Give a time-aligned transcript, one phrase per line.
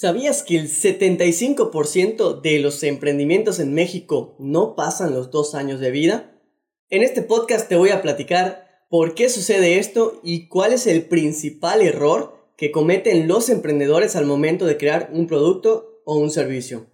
[0.00, 5.90] ¿Sabías que el 75% de los emprendimientos en México no pasan los dos años de
[5.90, 6.40] vida?
[6.88, 11.06] En este podcast te voy a platicar por qué sucede esto y cuál es el
[11.06, 16.86] principal error que cometen los emprendedores al momento de crear un producto o un servicio.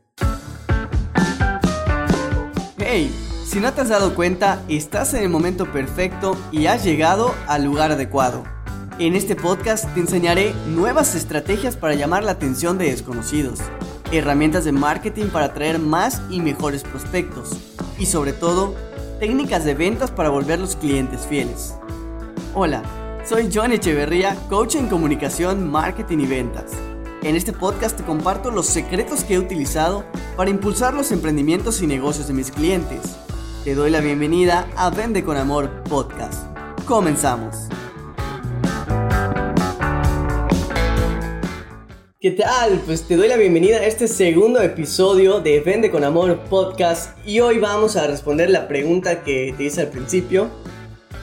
[2.79, 3.11] Hey,
[3.45, 7.65] si no te has dado cuenta, estás en el momento perfecto y has llegado al
[7.65, 8.54] lugar adecuado.
[9.01, 13.59] En este podcast te enseñaré nuevas estrategias para llamar la atención de desconocidos,
[14.13, 17.59] herramientas de marketing para atraer más y mejores prospectos
[17.99, 18.77] y sobre todo
[19.19, 21.75] técnicas de ventas para volver los clientes fieles.
[22.55, 22.85] Hola,
[23.29, 26.71] soy John Echeverría, coach en comunicación, marketing y ventas.
[27.25, 30.05] En este podcast te comparto los secretos que he utilizado
[30.37, 33.01] para impulsar los emprendimientos y negocios de mis clientes.
[33.65, 36.45] Te doy la bienvenida a Vende con Amor Podcast.
[36.87, 37.74] Comenzamos.
[42.25, 42.81] ¿Qué tal?
[42.87, 47.41] Pues te doy la bienvenida a este segundo episodio de Vende con Amor podcast y
[47.41, 50.49] hoy vamos a responder la pregunta que te hice al principio.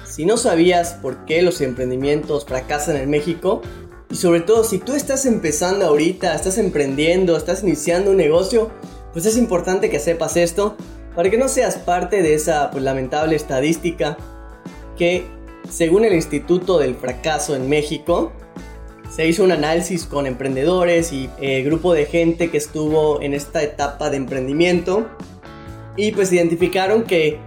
[0.06, 3.64] Si no sabías por qué los emprendimientos fracasan en México
[4.12, 8.70] y sobre todo si tú estás empezando ahorita, estás emprendiendo, estás iniciando un negocio,
[9.12, 10.78] pues es importante que sepas esto
[11.16, 14.18] para que no seas parte de esa pues, lamentable estadística
[14.96, 15.26] que
[15.68, 18.34] según el Instituto del Fracaso en México,
[19.14, 23.62] se hizo un análisis con emprendedores y eh, grupo de gente que estuvo en esta
[23.62, 25.06] etapa de emprendimiento
[25.98, 27.38] y pues identificaron que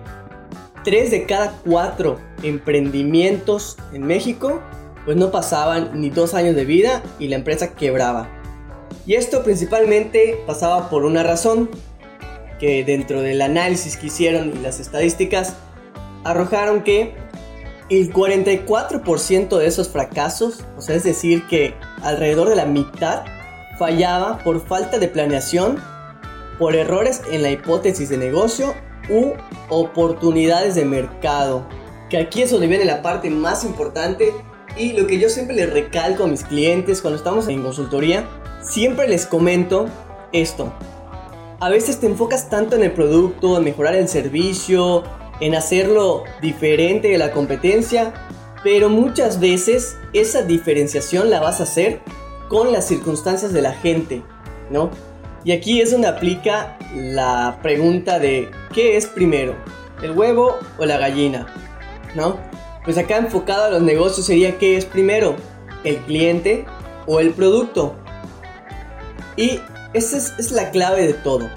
[0.85, 4.61] 3 de cada 4 emprendimientos en México
[5.07, 8.29] pues no pasaban ni dos años de vida y la empresa quebraba.
[9.07, 11.69] Y esto principalmente pasaba por una razón,
[12.59, 15.57] que dentro del análisis que hicieron y las estadísticas
[16.25, 17.15] arrojaron que
[17.91, 23.25] el 44% de esos fracasos, o sea, es decir, que alrededor de la mitad
[23.79, 25.79] fallaba por falta de planeación,
[26.59, 28.75] por errores en la hipótesis de negocio
[29.11, 29.33] u
[29.69, 31.67] oportunidades de mercado.
[32.09, 34.33] Que aquí es donde viene la parte más importante
[34.77, 38.25] y lo que yo siempre les recalco a mis clientes cuando estamos en consultoría,
[38.63, 39.87] siempre les comento
[40.33, 40.73] esto.
[41.61, 45.05] A veces te enfocas tanto en el producto, en mejorar el servicio,
[45.41, 48.13] en hacerlo diferente de la competencia,
[48.63, 52.01] pero muchas veces esa diferenciación la vas a hacer
[52.49, 54.23] con las circunstancias de la gente,
[54.71, 54.91] ¿no?
[55.45, 59.55] Y aquí es donde aplica la pregunta de ¿qué es primero?
[60.03, 61.47] ¿El huevo o la gallina?
[62.15, 62.39] ¿No?
[62.85, 65.37] Pues acá enfocado a los negocios sería ¿qué es primero?
[65.85, 66.65] ¿El cliente
[67.07, 67.95] o el producto?
[69.37, 69.61] Y
[69.93, 71.51] esa es, es la clave de todo.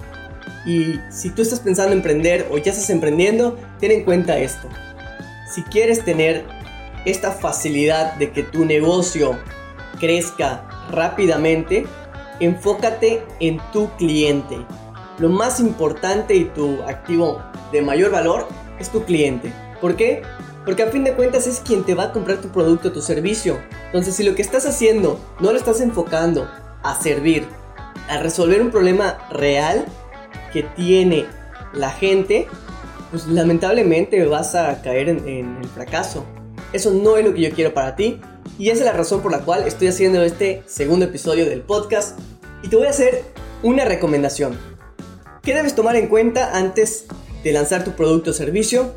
[0.67, 4.67] Y si tú estás pensando en emprender o ya estás emprendiendo, ten en cuenta esto.
[5.49, 6.43] Si quieres tener
[7.05, 9.39] esta facilidad de que tu negocio
[9.97, 11.85] crezca rápidamente,
[12.41, 14.57] enfócate en tu cliente.
[15.19, 17.41] Lo más importante y tu activo
[17.71, 19.53] de mayor valor es tu cliente.
[19.79, 20.21] ¿Por qué?
[20.65, 23.57] Porque a fin de cuentas es quien te va a comprar tu producto tu servicio.
[23.85, 26.45] Entonces si lo que estás haciendo no lo estás enfocando
[26.83, 27.47] a servir,
[28.09, 29.85] a resolver un problema real,
[30.51, 31.25] que tiene
[31.73, 32.47] la gente,
[33.11, 36.25] pues lamentablemente vas a caer en, el fracaso.
[36.73, 38.19] Eso no es lo que yo quiero para ti.
[38.59, 42.19] Y esa es la razón por la cual estoy haciendo este segundo episodio del podcast.
[42.63, 43.23] Y te voy a hacer
[43.63, 44.57] una recomendación.
[45.43, 47.05] ¿Qué debes tomar en cuenta antes
[47.43, 48.93] de lanzar tu producto o servicio?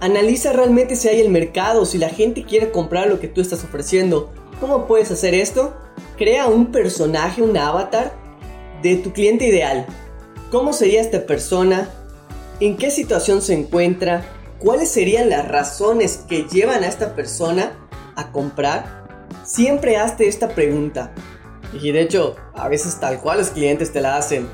[0.00, 3.64] Analiza realmente si hay el mercado, si la gente quiere comprar lo que tú estás
[3.64, 4.32] ofreciendo.
[4.60, 5.74] ¿Cómo puedes hacer esto?
[6.16, 8.12] Crea un personaje, un avatar
[8.82, 9.86] de tu cliente ideal.
[10.50, 11.88] ¿Cómo sería esta persona?
[12.58, 14.24] ¿En qué situación se encuentra?
[14.58, 19.28] ¿Cuáles serían las razones que llevan a esta persona a comprar?
[19.44, 21.12] Siempre hazte esta pregunta.
[21.80, 24.48] Y de hecho, a veces tal cual los clientes te la hacen.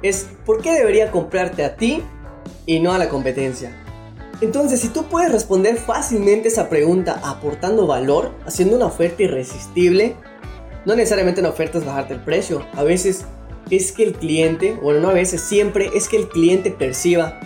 [0.00, 2.04] Es ¿por qué debería comprarte a ti
[2.64, 3.76] y no a la competencia?
[4.40, 10.14] Entonces, si tú puedes responder fácilmente esa pregunta aportando valor, haciendo una oferta irresistible,
[10.84, 12.64] no necesariamente una oferta es bajarte el precio.
[12.74, 13.24] A veces
[13.70, 17.40] es que el cliente, bueno, no a veces, siempre es que el cliente perciba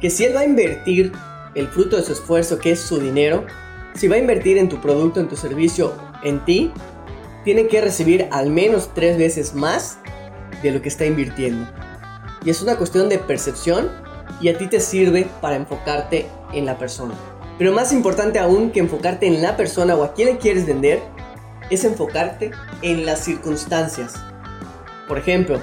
[0.00, 1.12] que si él va a invertir
[1.54, 3.46] el fruto de su esfuerzo, que es su dinero,
[3.94, 6.70] si va a invertir en tu producto, en tu servicio, en ti,
[7.44, 9.98] tiene que recibir al menos tres veces más
[10.62, 11.66] de lo que está invirtiendo.
[12.44, 13.90] Y es una cuestión de percepción
[14.40, 17.14] y a ti te sirve para enfocarte en la persona.
[17.56, 21.00] Pero más importante aún que enfocarte en la persona o a quién le quieres vender,
[21.70, 22.52] es enfocarte
[22.82, 24.14] en las circunstancias
[25.08, 25.60] por ejemplo,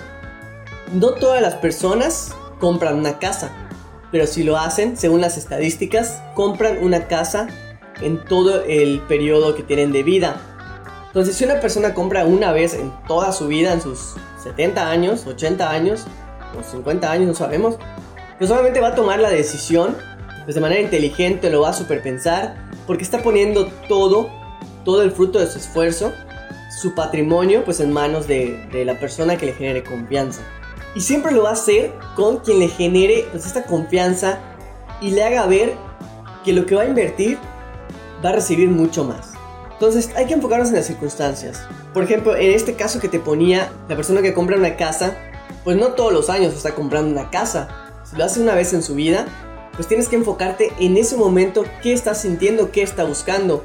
[0.94, 3.52] no todas las personas compran una casa,
[4.12, 7.48] pero si lo hacen, según las estadísticas, compran una casa
[8.02, 10.42] en todo el periodo que tienen de vida.
[11.08, 15.26] Entonces, si una persona compra una vez en toda su vida, en sus 70 años,
[15.26, 16.06] 80 años
[16.60, 17.78] o 50 años, no sabemos,
[18.38, 19.96] pues obviamente va a tomar la decisión
[20.46, 22.56] pues de manera inteligente, lo va a superpensar,
[22.86, 24.30] porque está poniendo todo,
[24.84, 26.14] todo el fruto de su esfuerzo,
[26.76, 30.42] su patrimonio, pues en manos de, la persona que le genere confianza.
[30.94, 34.40] Y siempre lo va a hacer con quien le genere pues, esta confianza
[35.02, 35.74] y le haga ver
[36.44, 37.38] que lo que va a invertir
[38.24, 39.34] va a recibir mucho más.
[39.72, 41.62] Entonces hay que enfocarnos en las circunstancias.
[41.94, 45.18] Por ejemplo, en este caso que te ponía, la persona que compra una casa,
[45.64, 47.68] pues no todos los años está comprando una casa.
[48.04, 49.26] Si lo hace una vez en su vida,
[49.76, 53.64] pues tienes que enfocarte en ese momento qué está sintiendo, qué está buscando.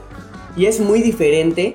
[0.56, 1.74] Y es muy diferente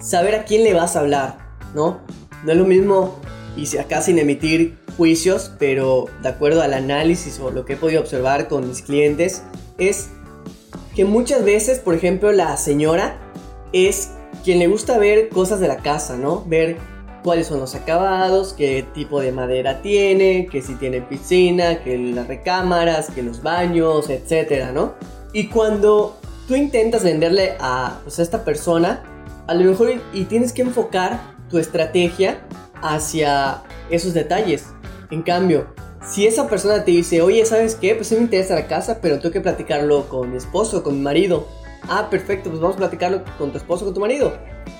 [0.00, 1.38] saber a quién le vas a hablar,
[1.74, 2.00] ¿no?
[2.44, 3.16] No es lo mismo,
[3.56, 8.00] y acá sin emitir juicios, pero de acuerdo al análisis o lo que he podido
[8.00, 9.42] observar con mis clientes,
[9.78, 10.08] es
[10.94, 13.18] que muchas veces, por ejemplo, la señora
[13.72, 14.10] es
[14.44, 16.44] quien le gusta ver cosas de la casa, ¿no?
[16.46, 16.76] Ver
[17.22, 22.28] cuáles son los acabados, qué tipo de madera tiene, que si tiene piscina, que las
[22.28, 24.94] recámaras, que los baños, etcétera, ¿no?
[25.32, 26.16] Y cuando
[26.46, 29.02] tú intentas venderle a, pues, a esta persona,
[29.46, 32.40] a lo mejor y tienes que enfocar tu estrategia
[32.82, 34.66] hacia esos detalles.
[35.10, 35.68] En cambio,
[36.06, 37.94] si esa persona te dice, oye, ¿sabes qué?
[37.94, 41.00] Pues sí me interesa la casa, pero tengo que platicarlo con mi esposo, con mi
[41.00, 41.46] marido.
[41.88, 44.36] Ah, perfecto, pues vamos a platicarlo con tu esposo, con tu marido.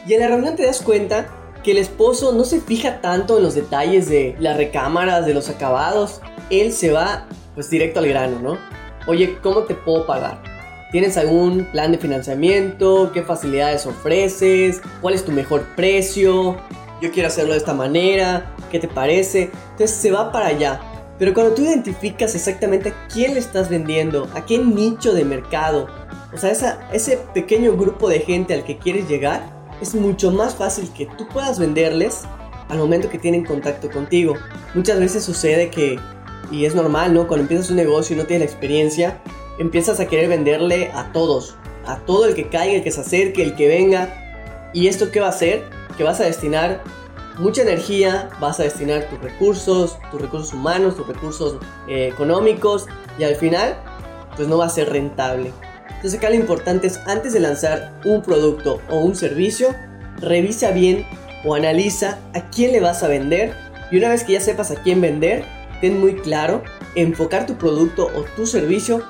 [0.07, 1.27] Y en la reunión te das cuenta
[1.63, 5.49] que el esposo no se fija tanto en los detalles de las recámaras, de los
[5.49, 6.21] acabados.
[6.51, 8.59] Él se va pues directo al grano, ¿no?
[9.07, 10.56] Oye, ¿cómo te puedo pagar?
[10.96, 13.10] ¿Tienes algún plan de financiamiento?
[13.12, 14.81] ¿Qué facilidades ofreces?
[15.02, 16.56] ¿Cuál es tu mejor precio?
[17.02, 18.54] Yo quiero hacerlo de esta manera.
[18.70, 19.50] ¿Qué te parece?
[19.72, 20.81] Entonces se va para allá.
[21.19, 25.87] Pero cuando tú identificas exactamente a quién le estás vendiendo, a qué nicho de mercado,
[26.32, 29.43] o sea, ese pequeño grupo de gente al que quieres llegar,
[29.82, 32.22] es mucho más fácil que tú puedas venderles
[32.70, 34.32] al momento que tienen contacto contigo.
[34.75, 35.98] Muchas veces sucede que,
[36.50, 37.28] y es normal, ¿no?
[37.28, 39.20] Cuando empiezas un negocio y no tienes la experiencia,
[39.58, 41.56] empiezas a querer venderle a todos,
[41.87, 44.70] a todo el que caiga, el que se acerque, el que venga.
[44.73, 45.64] ¿Y esto qué va a hacer?
[45.97, 46.82] Que vas a destinar
[47.38, 51.56] mucha energía, vas a destinar tus recursos, tus recursos humanos, tus recursos
[51.88, 52.87] eh, económicos
[53.19, 53.76] y al final
[54.37, 55.53] pues no va a ser rentable.
[55.88, 59.75] Entonces acá lo importante es antes de lanzar un producto o un servicio,
[60.19, 61.06] revisa bien
[61.44, 63.55] o analiza a quién le vas a vender
[63.91, 65.44] y una vez que ya sepas a quién vender,
[65.81, 66.62] ten muy claro
[66.94, 69.03] enfocar tu producto o tu servicio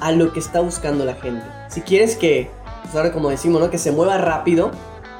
[0.00, 1.44] a lo que está buscando la gente.
[1.68, 2.50] Si quieres que,
[2.82, 3.70] pues ahora como decimos, ¿no?
[3.70, 4.70] que se mueva rápido,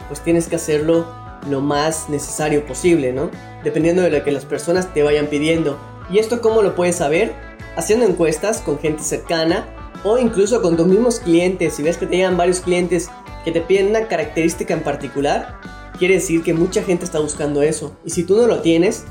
[0.09, 1.07] pues tienes que hacerlo
[1.49, 3.31] lo más necesario posible, ¿no?
[3.65, 5.79] Dependiendo de lo que las personas te vayan pidiendo.
[6.11, 7.33] ¿Y esto cómo lo puedes saber?
[7.77, 9.67] Haciendo encuestas con gente cercana
[10.05, 11.75] o incluso con tus mismos clientes.
[11.75, 13.09] Si ves que te llegan varios clientes
[13.45, 15.61] que te piden una característica en particular,
[15.99, 17.97] quiere decir que mucha gente está buscando eso.
[18.05, 19.05] Y si tú no lo tienes,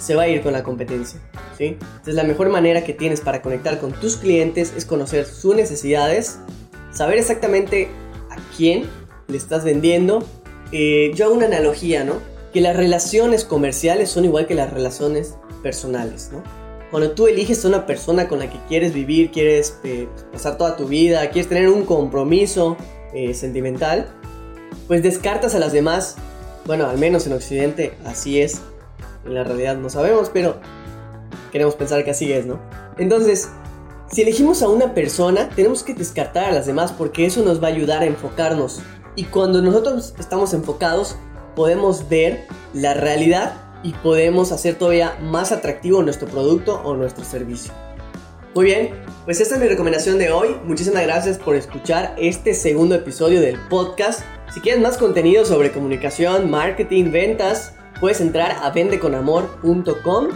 [0.00, 1.20] se va a ir con la competencia.
[1.56, 1.76] ¿sí?
[1.80, 6.38] Entonces la mejor manera que tienes para conectar con tus clientes es conocer sus necesidades,
[6.92, 7.88] saber exactamente
[8.30, 8.88] a quién
[9.28, 10.24] le estás vendiendo
[10.72, 12.14] eh, yo hago una analogía, ¿no?
[12.52, 16.42] Que las relaciones comerciales son igual que las relaciones personales, ¿no?
[16.90, 20.76] Cuando tú eliges a una persona con la que quieres vivir, quieres eh, pasar toda
[20.76, 22.76] tu vida, quieres tener un compromiso
[23.14, 24.08] eh, sentimental,
[24.88, 26.16] pues descartas a las demás.
[26.66, 28.60] Bueno, al menos en Occidente así es.
[29.24, 30.56] En la realidad no sabemos, pero
[31.52, 32.60] queremos pensar que así es, ¿no?
[32.98, 33.50] Entonces,
[34.10, 37.68] si elegimos a una persona, tenemos que descartar a las demás porque eso nos va
[37.68, 38.80] a ayudar a enfocarnos
[39.16, 41.16] y cuando nosotros estamos enfocados,
[41.54, 47.72] podemos ver la realidad y podemos hacer todavía más atractivo nuestro producto o nuestro servicio.
[48.54, 48.90] Muy bien,
[49.24, 50.56] pues esta es mi recomendación de hoy.
[50.64, 54.22] Muchísimas gracias por escuchar este segundo episodio del podcast.
[54.52, 60.28] Si quieres más contenido sobre comunicación, marketing, ventas, puedes entrar a vendeconamor.com.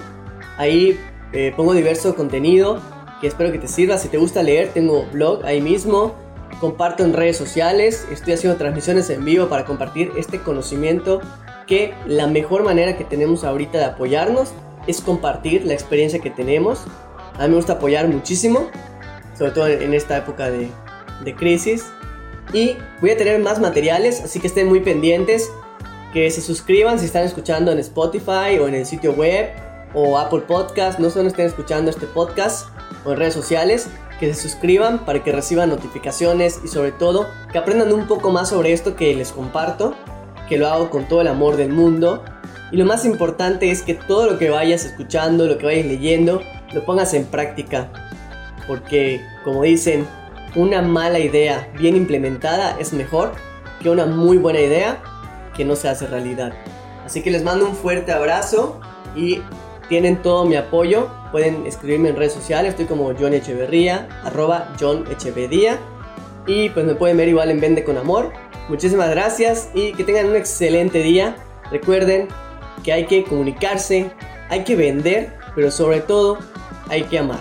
[0.59, 0.99] Ahí
[1.33, 2.81] eh, pongo diverso contenido
[3.21, 3.99] que espero que te sirva.
[3.99, 6.15] Si te gusta leer, tengo blog ahí mismo
[6.61, 11.21] comparto en redes sociales, estoy haciendo transmisiones en vivo para compartir este conocimiento
[11.67, 14.53] que la mejor manera que tenemos ahorita de apoyarnos
[14.87, 16.85] es compartir la experiencia que tenemos.
[17.39, 18.69] A mí me gusta apoyar muchísimo,
[19.37, 20.69] sobre todo en esta época de,
[21.25, 21.85] de crisis.
[22.53, 25.51] Y voy a tener más materiales, así que estén muy pendientes.
[26.15, 29.51] Que se suscriban si están escuchando en Spotify o en el sitio web
[29.95, 31.01] o Apple Podcast.
[31.01, 32.69] No solo estén escuchando este podcast
[33.05, 33.89] o en redes sociales
[34.21, 38.51] que se suscriban para que reciban notificaciones y sobre todo que aprendan un poco más
[38.51, 39.97] sobre esto que les comparto,
[40.49, 42.23] que lo hago con todo el amor del mundo.
[42.71, 46.41] Y lo más importante es que todo lo que vayas escuchando, lo que vayas leyendo,
[46.73, 47.91] lo pongas en práctica.
[48.69, 50.07] Porque, como dicen,
[50.55, 53.33] una mala idea bien implementada es mejor
[53.83, 55.03] que una muy buena idea
[55.57, 56.53] que no se hace realidad.
[57.05, 58.81] Así que les mando un fuerte abrazo
[59.15, 59.41] y
[59.89, 61.09] tienen todo mi apoyo.
[61.33, 65.05] Pueden escribirme en redes sociales, estoy como John Echeverría, arroba John.
[66.47, 68.33] Y pues me pueden ver igual en Vende con Amor.
[68.69, 71.37] Muchísimas gracias y que tengan un excelente día.
[71.71, 72.29] Recuerden
[72.83, 74.11] que hay que comunicarse,
[74.49, 76.39] hay que vender, pero sobre todo
[76.89, 77.41] hay que amar.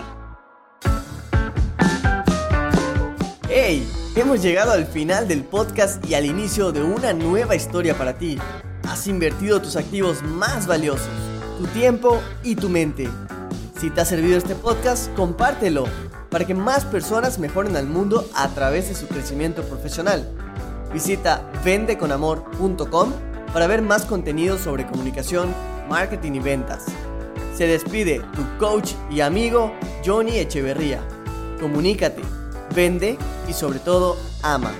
[3.48, 4.03] ¡Hey!
[4.16, 8.38] Hemos llegado al final del podcast y al inicio de una nueva historia para ti.
[8.88, 11.08] Has invertido tus activos más valiosos,
[11.58, 13.08] tu tiempo y tu mente.
[13.76, 15.86] Si te ha servido este podcast, compártelo
[16.30, 20.30] para que más personas mejoren al mundo a través de su crecimiento profesional.
[20.92, 23.12] Visita vendeconamor.com
[23.52, 25.52] para ver más contenido sobre comunicación,
[25.88, 26.84] marketing y ventas.
[27.56, 29.72] Se despide tu coach y amigo
[30.06, 31.00] Johnny Echeverría.
[31.58, 32.22] Comunícate,
[32.76, 33.18] vende
[33.48, 34.72] y sobre todo ama.